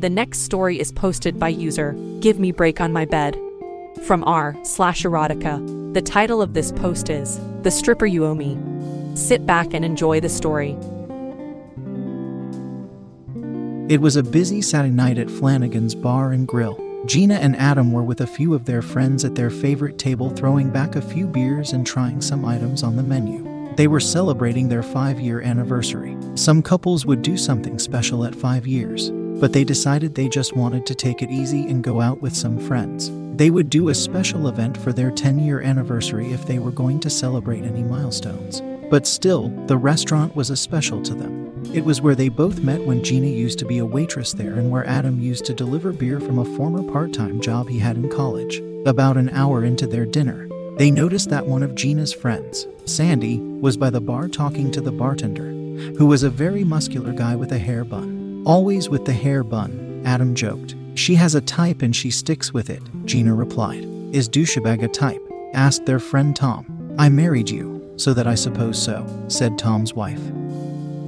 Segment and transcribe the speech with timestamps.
[0.00, 3.38] The next story is posted by user Give Me Break on My Bed
[4.06, 5.92] from r slash erotica.
[5.92, 8.58] The title of this post is The Stripper You Owe Me.
[9.14, 10.70] Sit back and enjoy the story.
[13.90, 16.80] It was a busy Saturday night at Flanagan's Bar and Grill.
[17.04, 20.70] Gina and Adam were with a few of their friends at their favorite table, throwing
[20.70, 23.46] back a few beers and trying some items on the menu.
[23.76, 26.16] They were celebrating their five year anniversary.
[26.36, 29.10] Some couples would do something special at five years,
[29.40, 32.58] but they decided they just wanted to take it easy and go out with some
[32.58, 33.10] friends.
[33.36, 37.00] They would do a special event for their 10 year anniversary if they were going
[37.00, 38.62] to celebrate any milestones.
[38.90, 41.64] But still, the restaurant was a special to them.
[41.72, 44.70] It was where they both met when Gina used to be a waitress there and
[44.70, 48.10] where Adam used to deliver beer from a former part time job he had in
[48.10, 48.60] college.
[48.86, 53.76] About an hour into their dinner, they noticed that one of Gina's friends, Sandy, was
[53.76, 55.50] by the bar talking to the bartender,
[55.96, 58.19] who was a very muscular guy with a hair bun.
[58.44, 60.74] Always with the hair bun, Adam joked.
[60.94, 63.84] She has a type and she sticks with it, Gina replied.
[64.12, 65.22] Is douchebag a type?
[65.52, 66.94] asked their friend Tom.
[66.98, 70.20] I married you, so that I suppose so, said Tom's wife.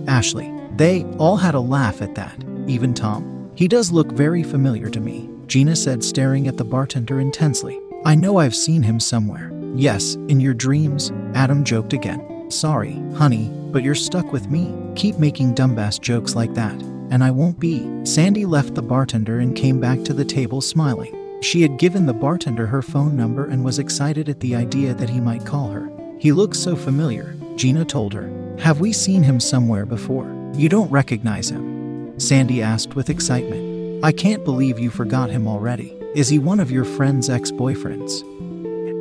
[0.08, 0.52] Ashley.
[0.76, 3.50] They all had a laugh at that, even Tom.
[3.54, 7.78] He does look very familiar to me, Gina said, staring at the bartender intensely.
[8.04, 9.52] I know I've seen him somewhere.
[9.74, 12.50] Yes, in your dreams, Adam joked again.
[12.50, 14.74] Sorry, honey, but you're stuck with me.
[14.96, 17.86] Keep making dumbass jokes like that, and I won't be.
[18.06, 21.14] Sandy left the bartender and came back to the table smiling.
[21.42, 25.10] She had given the bartender her phone number and was excited at the idea that
[25.10, 25.90] he might call her.
[26.18, 28.32] He looks so familiar, Gina told her.
[28.60, 30.26] Have we seen him somewhere before?
[30.54, 32.18] You don't recognize him?
[32.18, 34.02] Sandy asked with excitement.
[34.02, 35.94] I can't believe you forgot him already.
[36.14, 38.24] Is he one of your friend's ex boyfriends?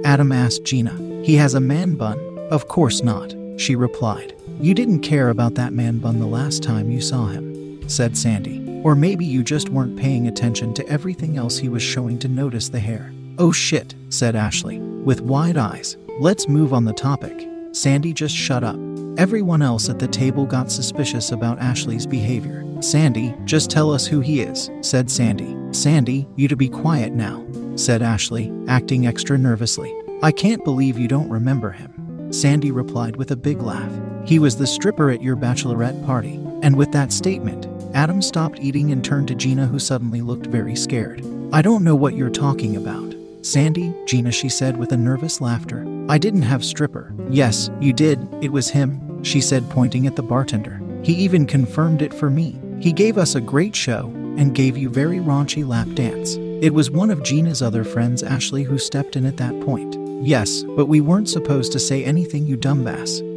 [0.03, 1.23] Adam asked Gina.
[1.23, 2.19] He has a man bun?
[2.51, 4.35] Of course not, she replied.
[4.59, 7.50] You didn't care about that man bun the last time you saw him,
[7.91, 8.81] said Sandy.
[8.84, 12.69] Or maybe you just weren't paying attention to everything else he was showing to notice
[12.69, 13.13] the hair.
[13.38, 15.97] Oh shit, said Ashley, with wide eyes.
[16.19, 17.47] Let's move on the topic.
[17.74, 18.78] Sandy just shut up.
[19.18, 22.66] Everyone else at the table got suspicious about Ashley's behavior.
[22.81, 25.56] Sandy, just tell us who he is, said Sandy.
[25.72, 29.94] Sandy, you to be quiet now, said Ashley, acting extra nervously.
[30.23, 32.34] I can't believe you don't remember him.
[32.34, 33.91] Sandy replied with a big laugh.
[34.25, 36.40] He was the stripper at your bachelorette party.
[36.62, 40.75] And with that statement, Adam stopped eating and turned to Gina, who suddenly looked very
[40.75, 41.25] scared.
[41.52, 43.13] I don't know what you're talking about.
[43.41, 45.85] Sandy, Gina, she said with a nervous laughter.
[46.07, 47.13] I didn't have stripper.
[47.29, 48.28] Yes, you did.
[48.41, 50.81] It was him, she said, pointing at the bartender.
[51.03, 52.59] He even confirmed it for me.
[52.79, 54.06] He gave us a great show
[54.38, 56.35] and gave you very raunchy lap dance.
[56.35, 59.97] It was one of Gina's other friends, Ashley, who stepped in at that point.
[60.23, 63.31] Yes, but we weren't supposed to say anything, you dumbass.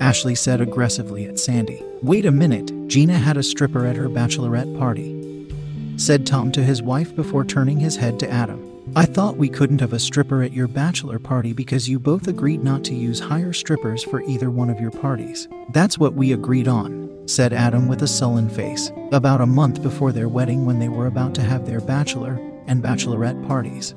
[0.00, 1.82] Ashley said aggressively at Sandy.
[2.02, 5.46] Wait a minute, Gina had a stripper at her bachelorette party,
[5.98, 8.66] said Tom to his wife before turning his head to Adam.
[8.96, 12.64] I thought we couldn't have a stripper at your bachelor party because you both agreed
[12.64, 15.46] not to use hire strippers for either one of your parties.
[15.72, 20.12] That's what we agreed on, said Adam with a sullen face, about a month before
[20.12, 23.94] their wedding when they were about to have their bachelor and bachelorette parties.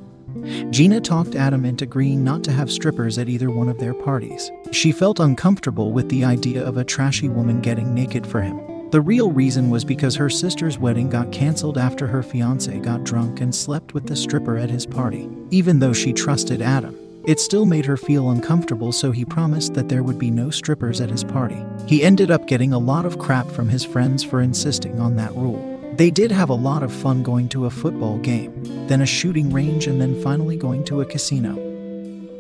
[0.69, 4.51] Gina talked Adam into agreeing not to have strippers at either one of their parties.
[4.71, 8.59] She felt uncomfortable with the idea of a trashy woman getting naked for him.
[8.91, 13.41] The real reason was because her sister's wedding got canceled after her fiance got drunk
[13.41, 15.27] and slept with the stripper at his party.
[15.49, 16.95] Even though she trusted Adam,
[17.25, 21.01] it still made her feel uncomfortable, so he promised that there would be no strippers
[21.01, 21.65] at his party.
[21.87, 25.33] He ended up getting a lot of crap from his friends for insisting on that
[25.33, 25.72] rule.
[25.97, 29.51] They did have a lot of fun going to a football game, then a shooting
[29.51, 31.53] range, and then finally going to a casino.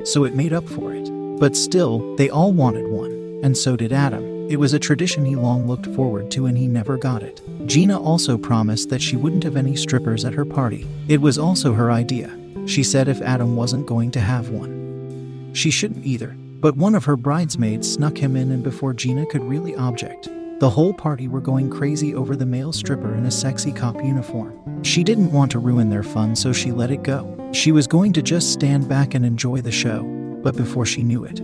[0.05, 1.07] So it made up for it.
[1.39, 4.49] But still, they all wanted one, and so did Adam.
[4.49, 7.41] It was a tradition he long looked forward to, and he never got it.
[7.67, 10.87] Gina also promised that she wouldn't have any strippers at her party.
[11.07, 12.35] It was also her idea.
[12.65, 15.51] she said if Adam wasn't going to have one.
[15.53, 19.43] She shouldn't either, but one of her bridesmaids snuck him in, and before Gina could
[19.43, 20.29] really object,
[20.59, 24.83] the whole party were going crazy over the male stripper in a sexy cop uniform.
[24.83, 27.49] She didn't want to ruin their fun, so she let it go.
[27.53, 30.03] She was going to just stand back and enjoy the show,
[30.43, 31.41] but before she knew it,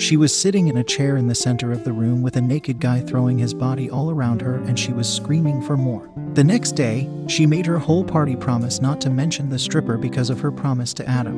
[0.00, 2.80] she was sitting in a chair in the center of the room with a naked
[2.80, 6.10] guy throwing his body all around her, and she was screaming for more.
[6.34, 10.30] The next day, she made her whole party promise not to mention the stripper because
[10.30, 11.36] of her promise to Adam.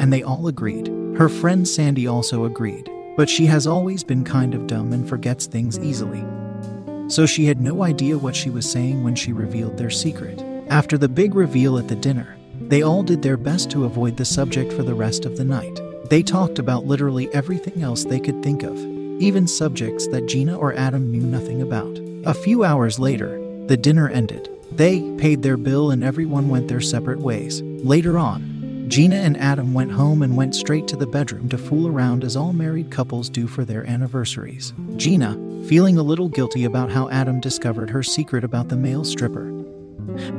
[0.00, 0.88] And they all agreed.
[1.16, 5.46] Her friend Sandy also agreed, but she has always been kind of dumb and forgets
[5.46, 6.24] things easily.
[7.10, 10.40] So she had no idea what she was saying when she revealed their secret.
[10.68, 14.24] After the big reveal at the dinner, they all did their best to avoid the
[14.24, 15.80] subject for the rest of the night.
[16.08, 18.78] They talked about literally everything else they could think of,
[19.20, 21.98] even subjects that Gina or Adam knew nothing about.
[22.24, 23.36] A few hours later,
[23.66, 24.48] the dinner ended.
[24.70, 27.62] They paid their bill and everyone went their separate ways.
[27.62, 28.57] Later on,
[28.88, 32.36] Gina and Adam went home and went straight to the bedroom to fool around as
[32.36, 34.72] all married couples do for their anniversaries.
[34.96, 35.34] Gina,
[35.68, 39.52] feeling a little guilty about how Adam discovered her secret about the male stripper,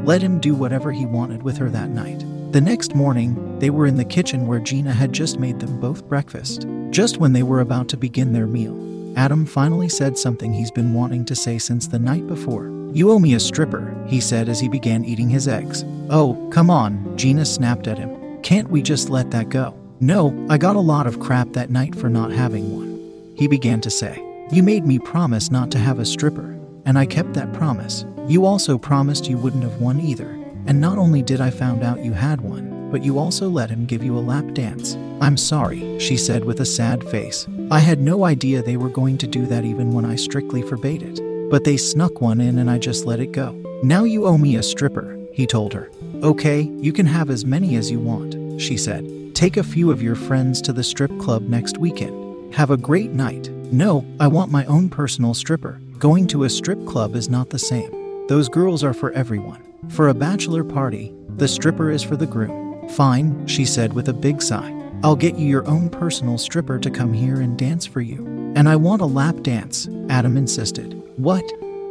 [0.04, 2.26] let him do whatever he wanted with her that night.
[2.52, 6.08] The next morning, they were in the kitchen where Gina had just made them both
[6.10, 6.66] breakfast.
[6.90, 8.76] Just when they were about to begin their meal,
[9.16, 12.72] Adam finally said something he's been wanting to say since the night before.
[12.94, 15.86] You owe me a stripper, he said as he began eating his eggs.
[16.10, 18.19] Oh, come on, Gina snapped at him.
[18.50, 19.80] Can't we just let that go?
[20.00, 23.36] No, I got a lot of crap that night for not having one.
[23.38, 24.26] He began to say.
[24.52, 28.06] You made me promise not to have a stripper, and I kept that promise.
[28.28, 30.32] You also promised you wouldn't have one either.
[30.66, 33.86] And not only did I found out you had one, but you also let him
[33.86, 34.98] give you a lap dance.
[35.22, 37.48] I'm sorry, she said with a sad face.
[37.70, 41.04] I had no idea they were going to do that even when I strictly forbade
[41.04, 41.52] it.
[41.52, 43.52] But they snuck one in and I just let it go.
[43.84, 45.92] Now you owe me a stripper, he told her.
[46.24, 49.36] Okay, you can have as many as you want, she said.
[49.36, 52.54] Take a few of your friends to the strip club next weekend.
[52.54, 53.50] Have a great night.
[53.72, 55.80] No, I want my own personal stripper.
[55.98, 58.28] Going to a strip club is not the same.
[58.28, 59.64] Those girls are for everyone.
[59.90, 62.88] For a bachelor party, the stripper is for the groom.
[62.90, 64.76] Fine, she said with a big sigh.
[65.04, 68.26] I'll get you your own personal stripper to come here and dance for you.
[68.56, 71.02] And I want a lap dance, Adam insisted.
[71.18, 71.44] What?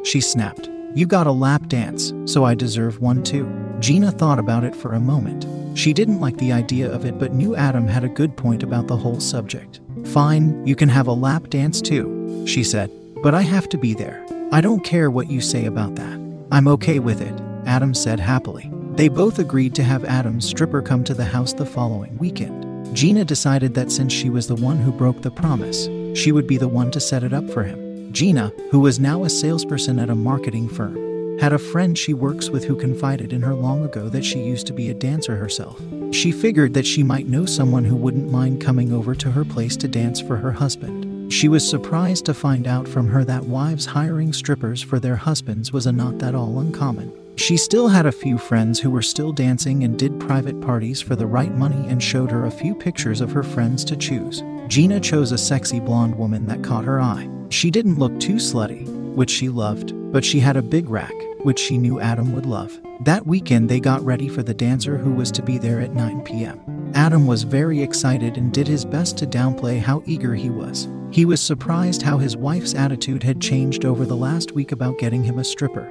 [0.04, 0.68] She snapped.
[0.94, 3.48] You got a lap dance, so I deserve one too.
[3.78, 5.46] Gina thought about it for a moment.
[5.78, 8.88] She didn't like the idea of it, but knew Adam had a good point about
[8.88, 9.78] the whole subject.
[10.06, 12.90] Fine, you can have a lap dance too, she said,
[13.22, 14.26] but I have to be there.
[14.50, 16.18] I don't care what you say about that.
[16.50, 17.40] I'm okay with it.
[17.64, 18.68] Adam said happily.
[18.96, 22.92] They both agreed to have Adam's stripper come to the house the following weekend.
[22.92, 25.88] Gina decided that since she was the one who broke the promise,
[26.18, 28.12] she would be the one to set it up for him.
[28.12, 31.07] Gina, who was now a salesperson at a marketing firm,
[31.40, 34.66] had a friend she works with who confided in her long ago that she used
[34.66, 35.80] to be a dancer herself.
[36.10, 39.76] She figured that she might know someone who wouldn't mind coming over to her place
[39.76, 41.32] to dance for her husband.
[41.32, 45.72] She was surprised to find out from her that wives hiring strippers for their husbands
[45.72, 47.12] was a not that all uncommon.
[47.36, 51.14] She still had a few friends who were still dancing and did private parties for
[51.14, 54.42] the right money and showed her a few pictures of her friends to choose.
[54.66, 57.28] Gina chose a sexy blonde woman that caught her eye.
[57.50, 61.58] She didn't look too slutty, which she loved, but she had a big rack, which
[61.58, 62.78] she knew Adam would love.
[63.00, 66.22] That weekend, they got ready for the dancer who was to be there at 9
[66.22, 66.92] p.m.
[66.94, 70.88] Adam was very excited and did his best to downplay how eager he was.
[71.10, 75.22] He was surprised how his wife's attitude had changed over the last week about getting
[75.22, 75.90] him a stripper.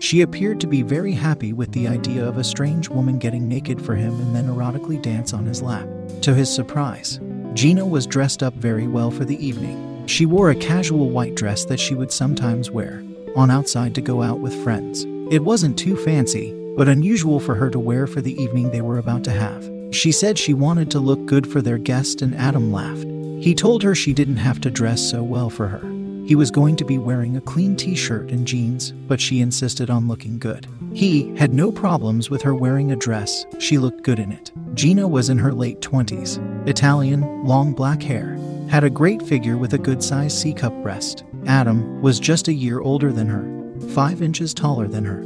[0.00, 3.80] She appeared to be very happy with the idea of a strange woman getting naked
[3.80, 5.88] for him and then erotically dance on his lap.
[6.22, 7.20] To his surprise,
[7.54, 10.06] Gina was dressed up very well for the evening.
[10.06, 13.02] She wore a casual white dress that she would sometimes wear
[13.36, 15.04] on outside to go out with friends.
[15.30, 18.98] It wasn't too fancy, but unusual for her to wear for the evening they were
[18.98, 19.70] about to have.
[19.94, 23.06] She said she wanted to look good for their guest, and Adam laughed.
[23.42, 25.94] He told her she didn't have to dress so well for her.
[26.26, 29.90] He was going to be wearing a clean t shirt and jeans, but she insisted
[29.90, 30.66] on looking good.
[30.94, 34.50] He had no problems with her wearing a dress, she looked good in it.
[34.72, 38.38] Gina was in her late 20s, Italian, long black hair,
[38.70, 41.24] had a great figure with a good sized C cup breast.
[41.46, 45.24] Adam was just a year older than her, five inches taller than her.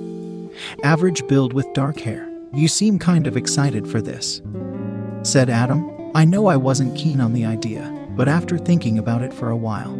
[0.82, 2.28] Average build with dark hair.
[2.52, 4.42] You seem kind of excited for this,
[5.22, 6.12] said Adam.
[6.14, 9.56] I know I wasn't keen on the idea, but after thinking about it for a
[9.56, 9.94] while,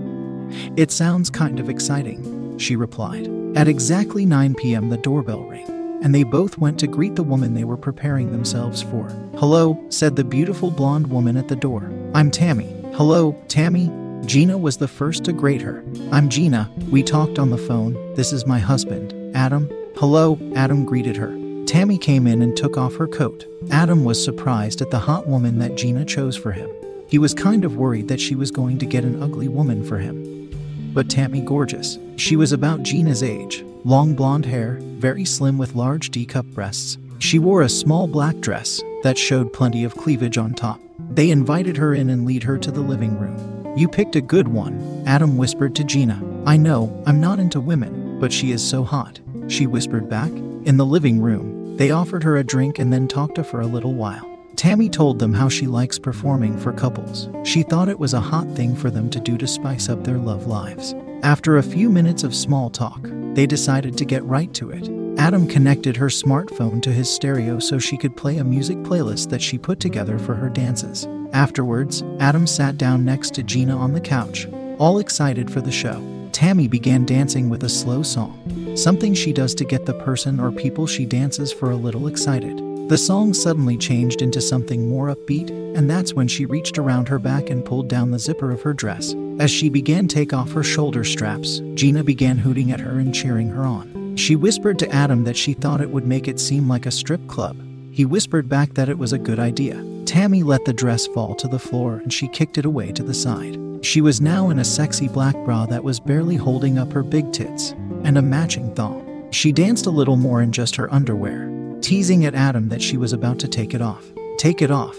[0.77, 3.29] it sounds kind of exciting, she replied.
[3.57, 7.55] At exactly 9 p.m., the doorbell rang, and they both went to greet the woman
[7.55, 9.09] they were preparing themselves for.
[9.37, 11.93] Hello, said the beautiful blonde woman at the door.
[12.15, 12.75] I'm Tammy.
[12.95, 13.91] Hello, Tammy.
[14.25, 15.83] Gina was the first to greet her.
[16.13, 16.71] I'm Gina.
[16.91, 18.15] We talked on the phone.
[18.15, 19.71] This is my husband, Adam.
[19.97, 21.37] Hello, Adam greeted her.
[21.67, 23.47] Tammy came in and took off her coat.
[23.71, 26.71] Adam was surprised at the hot woman that Gina chose for him.
[27.09, 29.99] He was kind of worried that she was going to get an ugly woman for
[29.99, 30.51] him.
[30.93, 31.99] But Tammy gorgeous.
[32.17, 36.99] She was about Gina's age, long blonde hair, very slim with large D-cup breasts.
[37.19, 40.81] She wore a small black dress that showed plenty of cleavage on top.
[41.11, 43.58] They invited her in and lead her to the living room.
[43.77, 46.23] You picked a good one, Adam whispered to Gina.
[46.47, 49.21] I know, I'm not into women, but she is so hot.
[49.49, 50.31] She whispered back.
[50.65, 53.67] In the living room, they offered her a drink and then talked to her a
[53.67, 54.29] little while.
[54.57, 57.29] Tammy told them how she likes performing for couples.
[57.45, 60.19] She thought it was a hot thing for them to do to spice up their
[60.19, 60.97] love lives.
[61.23, 63.01] After a few minutes of small talk,
[63.35, 64.91] they decided to get right to it.
[65.19, 69.43] Adam connected her smartphone to his stereo so she could play a music playlist that
[69.43, 71.07] she put together for her dances.
[71.33, 74.47] Afterwards, Adam sat down next to Gina on the couch,
[74.79, 76.03] all excited for the show.
[76.33, 80.53] Tammy began dancing with a slow song, something she does to get the person or
[80.53, 82.57] people she dances for a little excited.
[82.89, 87.19] The song suddenly changed into something more upbeat, and that's when she reached around her
[87.19, 89.15] back and pulled down the zipper of her dress.
[89.39, 93.51] As she began take off her shoulder straps, Gina began hooting at her and cheering
[93.51, 94.17] her on.
[94.17, 97.27] She whispered to Adam that she thought it would make it seem like a strip
[97.27, 97.57] club.
[97.93, 99.77] He whispered back that it was a good idea.
[100.09, 103.13] Tammy let the dress fall to the floor and she kicked it away to the
[103.13, 103.59] side.
[103.83, 107.31] She was now in a sexy black bra that was barely holding up her big
[107.31, 107.73] tits
[108.05, 109.29] and a matching thong.
[109.33, 111.51] She danced a little more in just her underwear,
[111.83, 114.03] teasing at Adam that she was about to take it off.
[114.39, 114.99] Take it off,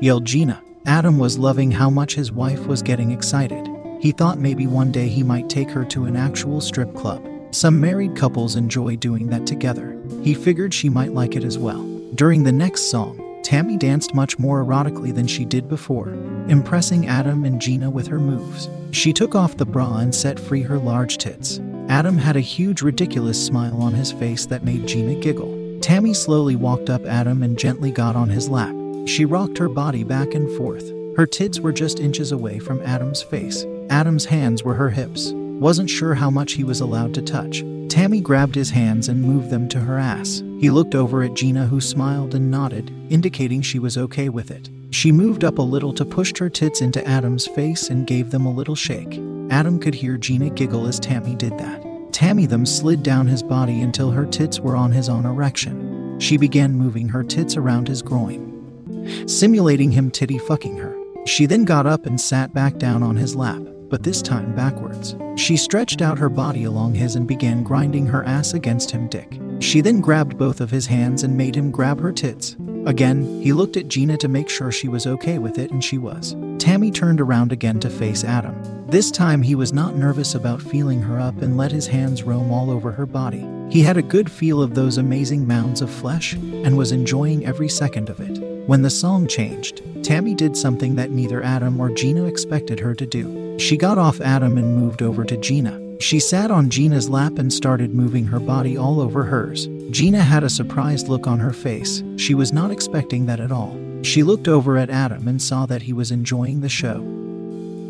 [0.00, 0.62] yelled Gina.
[0.86, 3.68] Adam was loving how much his wife was getting excited.
[4.00, 7.22] He thought maybe one day he might take her to an actual strip club.
[7.50, 10.00] Some married couples enjoy doing that together.
[10.22, 11.82] He figured she might like it as well.
[12.14, 16.08] During the next song, Tammy danced much more erotically than she did before,
[16.48, 18.68] impressing Adam and Gina with her moves.
[18.90, 21.60] She took off the bra and set free her large tits.
[21.88, 25.78] Adam had a huge, ridiculous smile on his face that made Gina giggle.
[25.80, 28.74] Tammy slowly walked up Adam and gently got on his lap.
[29.06, 30.90] She rocked her body back and forth.
[31.16, 33.64] Her tits were just inches away from Adam's face.
[33.90, 35.30] Adam's hands were her hips.
[35.32, 37.62] Wasn't sure how much he was allowed to touch.
[37.96, 40.42] Tammy grabbed his hands and moved them to her ass.
[40.60, 44.68] He looked over at Gina, who smiled and nodded, indicating she was okay with it.
[44.90, 48.44] She moved up a little to push her tits into Adam's face and gave them
[48.44, 49.18] a little shake.
[49.48, 51.82] Adam could hear Gina giggle as Tammy did that.
[52.12, 56.20] Tammy them slid down his body until her tits were on his own erection.
[56.20, 60.94] She began moving her tits around his groin, simulating him titty fucking her.
[61.24, 65.16] She then got up and sat back down on his lap, but this time backwards.
[65.36, 69.38] She stretched out her body along his and began grinding her ass against him dick.
[69.60, 72.56] She then grabbed both of his hands and made him grab her tits.
[72.86, 75.98] Again, he looked at Gina to make sure she was okay with it, and she
[75.98, 76.36] was.
[76.58, 78.54] Tammy turned around again to face Adam.
[78.88, 82.52] This time, he was not nervous about feeling her up and let his hands roam
[82.52, 83.44] all over her body.
[83.68, 87.68] He had a good feel of those amazing mounds of flesh and was enjoying every
[87.68, 88.38] second of it.
[88.68, 93.04] When the song changed, Tammy did something that neither Adam or Gina expected her to
[93.04, 93.58] do.
[93.58, 95.80] She got off Adam and moved over to Gina.
[95.98, 99.66] She sat on Gina's lap and started moving her body all over hers.
[99.90, 102.04] Gina had a surprised look on her face.
[102.18, 103.76] She was not expecting that at all.
[104.02, 107.02] She looked over at Adam and saw that he was enjoying the show.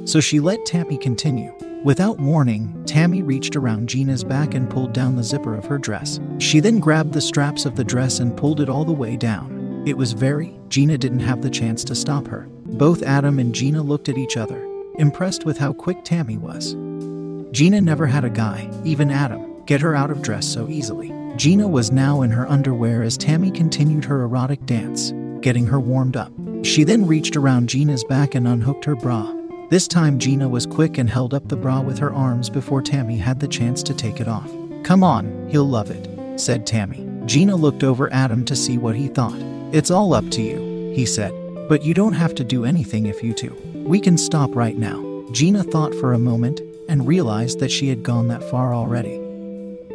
[0.06, 1.52] So she let Tammy continue.
[1.84, 6.18] Without warning, Tammy reached around Gina's back and pulled down the zipper of her dress.
[6.38, 9.55] She then grabbed the straps of the dress and pulled it all the way down.
[9.86, 12.48] It was very, Gina didn't have the chance to stop her.
[12.64, 14.60] Both Adam and Gina looked at each other,
[14.98, 16.72] impressed with how quick Tammy was.
[17.52, 21.12] Gina never had a guy, even Adam, get her out of dress so easily.
[21.36, 26.16] Gina was now in her underwear as Tammy continued her erotic dance, getting her warmed
[26.16, 26.32] up.
[26.64, 29.32] She then reached around Gina's back and unhooked her bra.
[29.70, 33.18] This time, Gina was quick and held up the bra with her arms before Tammy
[33.18, 34.50] had the chance to take it off.
[34.82, 37.08] Come on, he'll love it, said Tammy.
[37.26, 39.55] Gina looked over Adam to see what he thought.
[39.72, 41.32] It's all up to you, he said.
[41.68, 43.54] But you don't have to do anything if you two.
[43.74, 45.24] We can stop right now.
[45.32, 49.20] Gina thought for a moment and realized that she had gone that far already.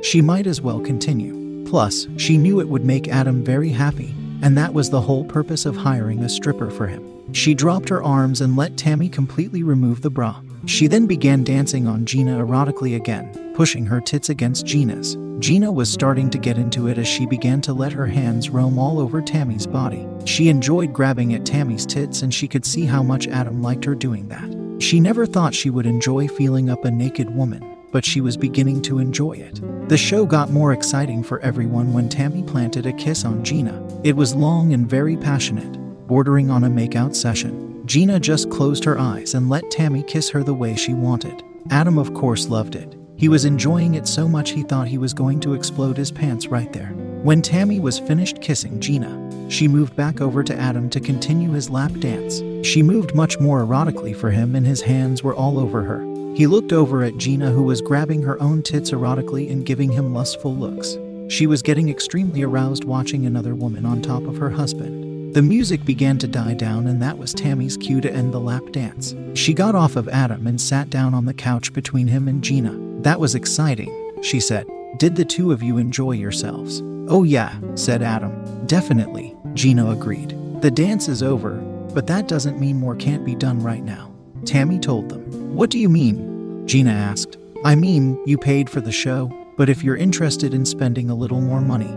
[0.04, 1.66] She might as well continue.
[1.66, 5.66] Plus, she knew it would make Adam very happy, and that was the whole purpose
[5.66, 7.34] of hiring a stripper for him.
[7.34, 10.42] She dropped her arms and let Tammy completely remove the bra.
[10.66, 15.18] She then began dancing on Gina erotically again, pushing her tits against Gina's.
[15.40, 18.78] Gina was starting to get into it as she began to let her hands roam
[18.78, 20.08] all over Tammy's body.
[20.26, 23.96] She enjoyed grabbing at Tammy's tits and she could see how much Adam liked her
[23.96, 24.82] doing that.
[24.82, 28.82] She never thought she would enjoy feeling up a naked woman, but she was beginning
[28.84, 29.60] to enjoy it.
[29.90, 33.82] The show got more exciting for everyone when Tammy planted a kiss on Gina.
[34.04, 35.74] It was long and very passionate,
[36.08, 37.82] bordering on a makeout session.
[37.88, 41.44] Gina just closed her eyes and let Tammy kiss her the way she wanted.
[41.70, 42.96] Adam, of course, loved it.
[43.22, 46.48] He was enjoying it so much he thought he was going to explode his pants
[46.48, 46.88] right there.
[47.22, 51.70] When Tammy was finished kissing Gina, she moved back over to Adam to continue his
[51.70, 52.42] lap dance.
[52.68, 56.02] She moved much more erotically for him, and his hands were all over her.
[56.34, 60.16] He looked over at Gina, who was grabbing her own tits erotically and giving him
[60.16, 60.98] lustful looks.
[61.32, 65.36] She was getting extremely aroused watching another woman on top of her husband.
[65.36, 68.64] The music began to die down, and that was Tammy's cue to end the lap
[68.72, 69.14] dance.
[69.36, 72.91] She got off of Adam and sat down on the couch between him and Gina.
[73.04, 74.68] That was exciting, she said.
[74.98, 76.82] Did the two of you enjoy yourselves?
[77.08, 78.66] Oh, yeah, said Adam.
[78.68, 80.38] Definitely, Gina agreed.
[80.62, 81.56] The dance is over,
[81.96, 84.14] but that doesn't mean more can't be done right now.
[84.46, 85.56] Tammy told them.
[85.56, 86.68] What do you mean?
[86.68, 87.38] Gina asked.
[87.66, 91.42] I mean, you paid for the show, but if you're interested in spending a little
[91.42, 91.96] more money,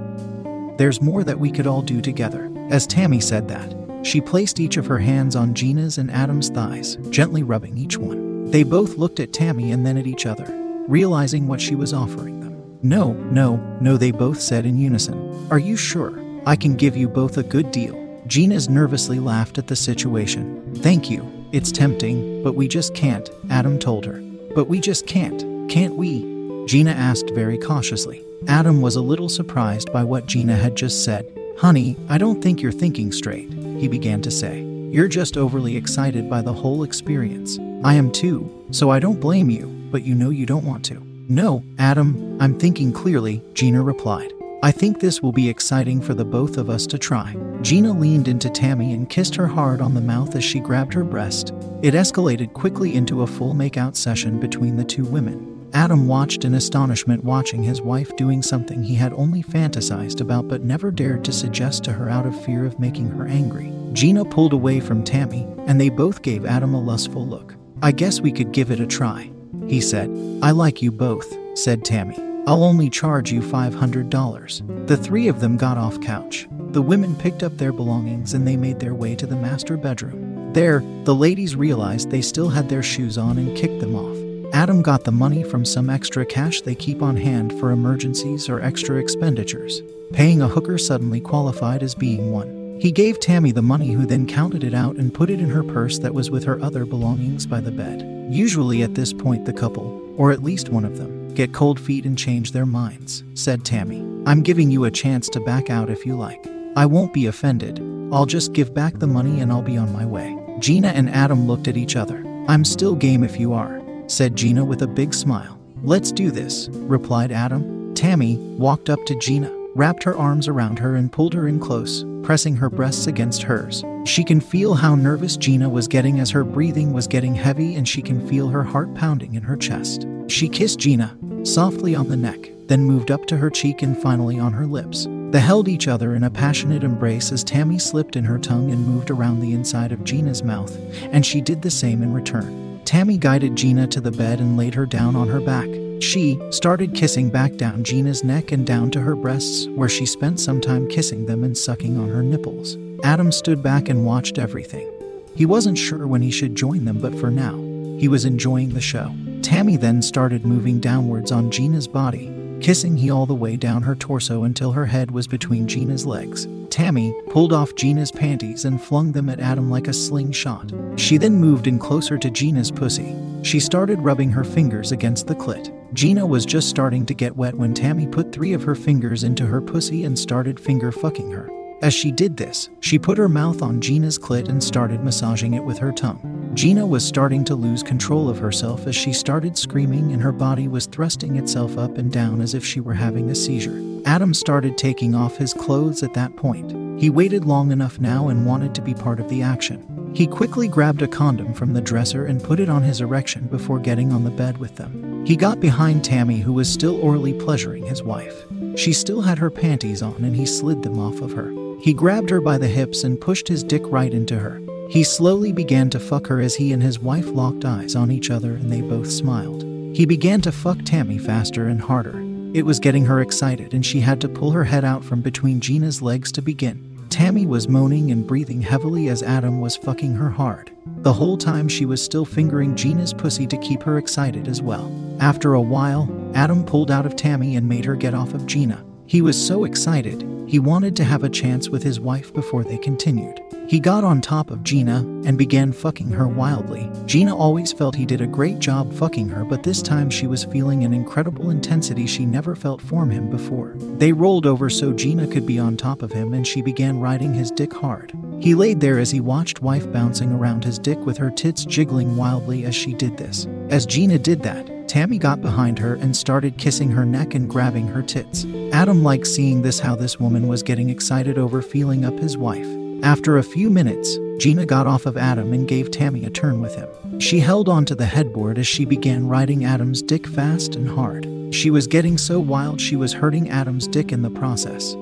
[0.78, 2.50] there's more that we could all do together.
[2.70, 3.74] As Tammy said that,
[4.06, 8.50] she placed each of her hands on Gina's and Adam's thighs, gently rubbing each one.
[8.50, 10.46] They both looked at Tammy and then at each other,
[10.88, 12.78] realizing what she was offering them.
[12.82, 15.48] No, no, no, they both said in unison.
[15.50, 16.20] Are you sure?
[16.46, 18.00] I can give you both a good deal.
[18.26, 20.74] Gina's nervously laughed at the situation.
[20.76, 21.30] Thank you.
[21.52, 24.20] It's tempting, but we just can't, Adam told her.
[24.54, 26.66] But we just can't, can't we?
[26.66, 28.24] Gina asked very cautiously.
[28.48, 31.26] Adam was a little surprised by what Gina had just said.
[31.58, 34.62] Honey, I don't think you're thinking straight, he began to say.
[34.90, 37.58] You're just overly excited by the whole experience.
[37.82, 41.00] I am too, so I don't blame you, but you know you don't want to.
[41.28, 44.32] No, Adam, I'm thinking clearly, Gina replied.
[44.60, 47.36] I think this will be exciting for the both of us to try.
[47.62, 51.04] Gina leaned into Tammy and kissed her hard on the mouth as she grabbed her
[51.04, 51.50] breast.
[51.80, 55.70] It escalated quickly into a full makeout session between the two women.
[55.74, 60.64] Adam watched in astonishment, watching his wife doing something he had only fantasized about but
[60.64, 63.72] never dared to suggest to her out of fear of making her angry.
[63.92, 67.54] Gina pulled away from Tammy, and they both gave Adam a lustful look.
[67.80, 69.30] I guess we could give it a try,
[69.68, 70.10] he said.
[70.42, 72.16] I like you both, said Tammy.
[72.46, 74.86] I'll only charge you $500.
[74.86, 76.46] The three of them got off couch.
[76.70, 80.52] The women picked up their belongings and they made their way to the master bedroom.
[80.52, 84.14] There, the ladies realized they still had their shoes on and kicked them off.
[84.54, 88.60] Adam got the money from some extra cash they keep on hand for emergencies or
[88.60, 89.82] extra expenditures.
[90.12, 92.63] Paying a hooker suddenly qualified as being one.
[92.80, 95.62] He gave Tammy the money, who then counted it out and put it in her
[95.62, 98.28] purse that was with her other belongings by the bed.
[98.30, 102.04] Usually, at this point, the couple, or at least one of them, get cold feet
[102.04, 104.00] and change their minds, said Tammy.
[104.26, 106.46] I'm giving you a chance to back out if you like.
[106.76, 107.80] I won't be offended.
[108.12, 110.38] I'll just give back the money and I'll be on my way.
[110.58, 112.24] Gina and Adam looked at each other.
[112.48, 115.58] I'm still game if you are, said Gina with a big smile.
[115.82, 117.94] Let's do this, replied Adam.
[117.94, 122.04] Tammy walked up to Gina, wrapped her arms around her, and pulled her in close,
[122.24, 123.84] pressing her breasts against hers.
[124.04, 127.86] She can feel how nervous Gina was getting as her breathing was getting heavy, and
[127.86, 130.06] she can feel her heart pounding in her chest.
[130.28, 134.38] She kissed Gina, softly on the neck, then moved up to her cheek and finally
[134.38, 135.06] on her lips.
[135.30, 138.86] They held each other in a passionate embrace as Tammy slipped in her tongue and
[138.86, 140.76] moved around the inside of Gina's mouth,
[141.12, 142.80] and she did the same in return.
[142.84, 145.68] Tammy guided Gina to the bed and laid her down on her back.
[146.04, 150.38] She started kissing back down Gina's neck and down to her breasts, where she spent
[150.38, 152.76] some time kissing them and sucking on her nipples.
[153.02, 154.86] Adam stood back and watched everything.
[155.34, 157.56] He wasn't sure when he should join them, but for now,
[157.98, 159.14] he was enjoying the show.
[159.40, 163.96] Tammy then started moving downwards on Gina's body, kissing he all the way down her
[163.96, 166.46] torso until her head was between Gina's legs.
[166.68, 170.70] Tammy pulled off Gina's panties and flung them at Adam like a slingshot.
[170.96, 173.16] She then moved in closer to Gina's pussy.
[173.44, 175.70] She started rubbing her fingers against the clit.
[175.92, 179.44] Gina was just starting to get wet when Tammy put three of her fingers into
[179.44, 181.50] her pussy and started finger fucking her.
[181.82, 185.62] As she did this, she put her mouth on Gina's clit and started massaging it
[185.62, 186.52] with her tongue.
[186.54, 190.66] Gina was starting to lose control of herself as she started screaming and her body
[190.66, 193.78] was thrusting itself up and down as if she were having a seizure.
[194.06, 196.72] Adam started taking off his clothes at that point.
[196.98, 199.93] He waited long enough now and wanted to be part of the action.
[200.14, 203.80] He quickly grabbed a condom from the dresser and put it on his erection before
[203.80, 205.26] getting on the bed with them.
[205.26, 208.44] He got behind Tammy, who was still orally pleasuring his wife.
[208.76, 211.52] She still had her panties on and he slid them off of her.
[211.80, 214.60] He grabbed her by the hips and pushed his dick right into her.
[214.88, 218.30] He slowly began to fuck her as he and his wife locked eyes on each
[218.30, 219.64] other and they both smiled.
[219.96, 222.20] He began to fuck Tammy faster and harder.
[222.54, 225.58] It was getting her excited and she had to pull her head out from between
[225.58, 226.93] Gina's legs to begin.
[227.14, 230.72] Tammy was moaning and breathing heavily as Adam was fucking her hard.
[230.84, 234.92] The whole time she was still fingering Gina's pussy to keep her excited as well.
[235.20, 238.84] After a while, Adam pulled out of Tammy and made her get off of Gina.
[239.06, 242.78] He was so excited, he wanted to have a chance with his wife before they
[242.78, 243.40] continued.
[243.66, 246.90] He got on top of Gina and began fucking her wildly.
[247.06, 250.44] Gina always felt he did a great job fucking her, but this time she was
[250.44, 253.74] feeling an incredible intensity she never felt from him before.
[253.96, 257.32] They rolled over so Gina could be on top of him and she began riding
[257.32, 258.12] his dick hard.
[258.38, 262.16] He laid there as he watched wife bouncing around his dick with her tits jiggling
[262.16, 263.48] wildly as she did this.
[263.70, 267.86] As Gina did that, Tammy got behind her and started kissing her neck and grabbing
[267.86, 268.44] her tits.
[268.72, 272.83] Adam liked seeing this how this woman was getting excited over feeling up his wife.
[273.04, 276.74] After a few minutes, Gina got off of Adam and gave Tammy a turn with
[276.74, 277.20] him.
[277.20, 281.28] She held onto the headboard as she began riding Adam's dick fast and hard.
[281.54, 284.96] She was getting so wild she was hurting Adam's dick in the process.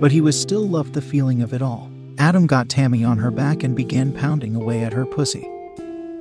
[0.00, 1.88] But he was still loved the feeling of it all.
[2.18, 5.48] Adam got Tammy on her back and began pounding away at her pussy.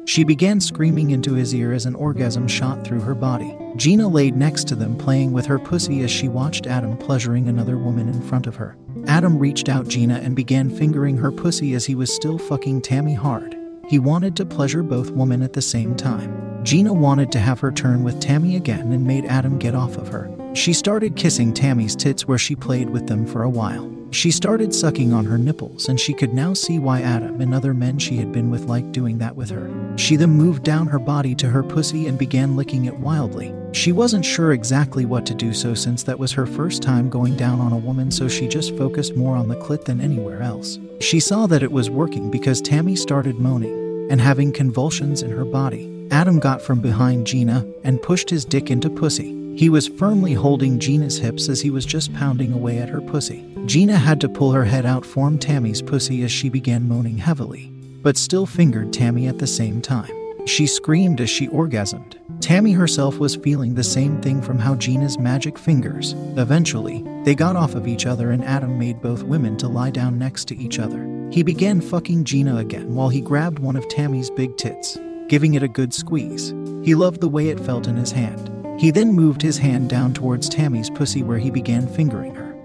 [0.05, 3.57] She began screaming into his ear as an orgasm shot through her body.
[3.77, 7.79] Gina laid next to them, playing with her pussy as she watched Adam pleasuring another
[7.79, 8.75] woman in front of her.
[9.07, 13.13] Adam reached out Gina and began fingering her pussy as he was still fucking Tammy
[13.13, 13.57] hard.
[13.87, 16.63] He wanted to pleasure both women at the same time.
[16.63, 20.09] Gina wanted to have her turn with Tammy again and made Adam get off of
[20.09, 20.29] her.
[20.53, 23.98] She started kissing Tammy's tits where she played with them for a while.
[24.11, 27.73] She started sucking on her nipples, and she could now see why Adam and other
[27.75, 29.69] men she had been with liked doing that with her.
[29.97, 33.53] She then moved down her body to her pussy and began licking it wildly.
[33.71, 37.35] She wasn't sure exactly what to do so, since that was her first time going
[37.35, 40.79] down on a woman, so she just focused more on the clit than anywhere else.
[40.99, 45.45] She saw that it was working because Tammy started moaning and having convulsions in her
[45.45, 46.07] body.
[46.09, 49.38] Adam got from behind Gina and pushed his dick into pussy.
[49.55, 53.45] He was firmly holding Gina's hips as he was just pounding away at her pussy.
[53.65, 57.71] Gina had to pull her head out from Tammy's pussy as she began moaning heavily,
[58.01, 60.11] but still fingered Tammy at the same time.
[60.45, 62.15] She screamed as she orgasmed.
[62.41, 66.13] Tammy herself was feeling the same thing from how Gina's magic fingers.
[66.37, 70.17] Eventually, they got off of each other and Adam made both women to lie down
[70.17, 71.05] next to each other.
[71.31, 75.63] He began fucking Gina again while he grabbed one of Tammy's big tits, giving it
[75.63, 76.53] a good squeeze.
[76.81, 78.58] He loved the way it felt in his hand.
[78.79, 82.55] He then moved his hand down towards Tammy's pussy where he began fingering her,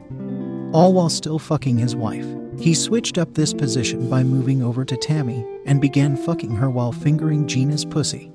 [0.73, 2.25] all while still fucking his wife.
[2.57, 6.93] He switched up this position by moving over to Tammy and began fucking her while
[6.93, 8.31] fingering Gina's pussy.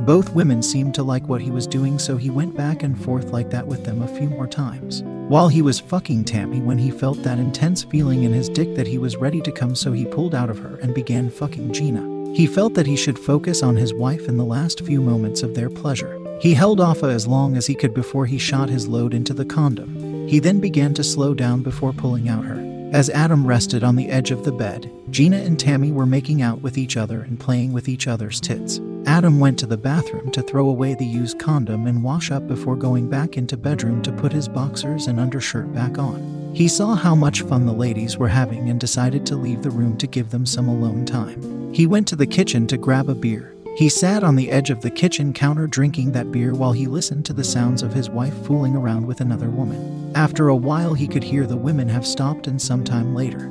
[0.00, 3.30] Both women seemed to like what he was doing, so he went back and forth
[3.30, 5.04] like that with them a few more times.
[5.28, 8.88] While he was fucking Tammy, when he felt that intense feeling in his dick that
[8.88, 12.34] he was ready to come, so he pulled out of her and began fucking Gina.
[12.34, 15.54] He felt that he should focus on his wife in the last few moments of
[15.54, 16.17] their pleasure.
[16.40, 19.44] He held off as long as he could before he shot his load into the
[19.44, 20.28] condom.
[20.28, 22.64] He then began to slow down before pulling out her.
[22.92, 26.62] As Adam rested on the edge of the bed, Gina and Tammy were making out
[26.62, 28.80] with each other and playing with each other's tits.
[29.04, 32.76] Adam went to the bathroom to throw away the used condom and wash up before
[32.76, 36.52] going back into bedroom to put his boxers and undershirt back on.
[36.54, 39.96] He saw how much fun the ladies were having and decided to leave the room
[39.98, 41.72] to give them some alone time.
[41.74, 44.80] He went to the kitchen to grab a beer he sat on the edge of
[44.80, 48.34] the kitchen counter drinking that beer while he listened to the sounds of his wife
[48.44, 50.10] fooling around with another woman.
[50.16, 53.48] After a while, he could hear the women have stopped, and sometime later,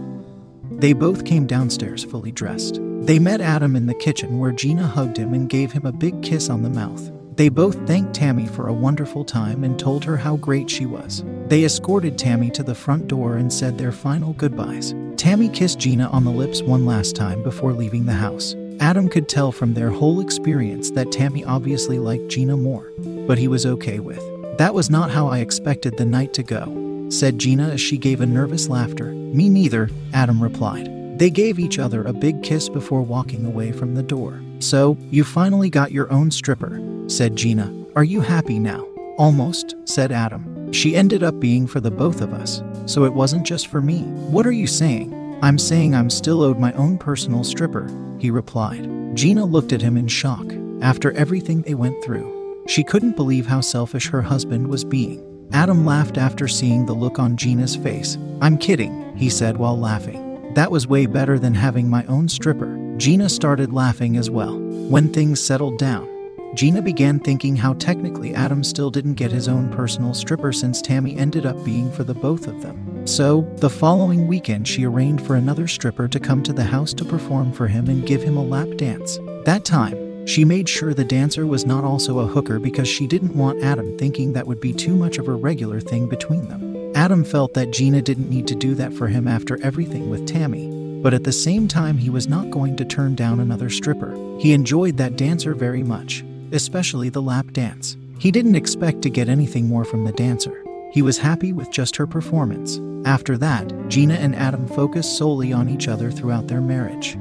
[0.70, 2.82] they both came downstairs fully dressed.
[3.04, 6.22] They met Adam in the kitchen where Gina hugged him and gave him a big
[6.22, 7.10] kiss on the mouth.
[7.38, 11.24] They both thanked Tammy for a wonderful time and told her how great she was.
[11.46, 14.94] They escorted Tammy to the front door and said their final goodbyes.
[15.16, 18.58] Tammy kissed Gina on the lips one last time before leaving the house.
[18.80, 22.92] Adam could tell from their whole experience that Tammy obviously liked Gina more,
[23.28, 24.22] but he was okay with.
[24.58, 28.22] That was not how I expected the night to go, said Gina as she gave
[28.22, 29.12] a nervous laughter.
[29.12, 31.20] Me neither, Adam replied.
[31.20, 34.40] They gave each other a big kiss before walking away from the door.
[34.60, 37.74] So, you finally got your own stripper, said Gina.
[37.96, 38.86] Are you happy now?
[39.18, 40.72] Almost, said Adam.
[40.72, 44.02] She ended up being for the both of us, so it wasn't just for me.
[44.30, 45.17] What are you saying?
[45.42, 49.16] I'm saying I'm still owed my own personal stripper, he replied.
[49.16, 50.46] Gina looked at him in shock.
[50.82, 55.24] After everything they went through, she couldn't believe how selfish her husband was being.
[55.54, 58.18] Adam laughed after seeing the look on Gina's face.
[58.42, 60.54] I'm kidding, he said while laughing.
[60.56, 62.76] That was way better than having my own stripper.
[62.98, 64.58] Gina started laughing as well.
[64.58, 66.10] When things settled down,
[66.58, 71.16] Gina began thinking how technically Adam still didn't get his own personal stripper since Tammy
[71.16, 73.06] ended up being for the both of them.
[73.06, 77.06] So, the following weekend, she arranged for another stripper to come to the house to
[77.06, 79.20] perform for him and give him a lap dance.
[79.46, 83.36] That time, she made sure the dancer was not also a hooker because she didn't
[83.36, 86.92] want Adam thinking that would be too much of a regular thing between them.
[86.96, 90.72] Adam felt that Gina didn't need to do that for him after everything with Tammy,
[91.04, 94.16] but at the same time, he was not going to turn down another stripper.
[94.40, 97.98] He enjoyed that dancer very much, especially the lap dance.
[98.20, 100.64] He didn't expect to get anything more from the dancer.
[100.92, 102.80] He was happy with just her performance.
[103.06, 107.18] After that, Gina and Adam focused solely on each other throughout their marriage,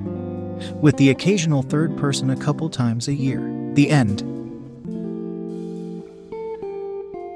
[0.80, 3.40] with the occasional third person a couple times a year.
[3.74, 4.35] The end.